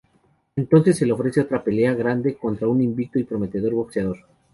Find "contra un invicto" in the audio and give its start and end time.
2.35-3.19